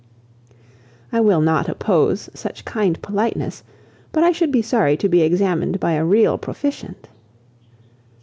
"I 1.11 1.19
will 1.21 1.41
not 1.41 1.69
oppose 1.69 2.27
such 2.33 2.65
kind 2.65 2.99
politeness; 3.03 3.61
but 4.11 4.23
I 4.23 4.31
should 4.31 4.51
be 4.51 4.63
sorry 4.63 4.97
to 4.97 5.07
be 5.07 5.21
examined 5.21 5.79
by 5.79 5.91
a 5.91 6.03
real 6.03 6.39
proficient." 6.39 7.07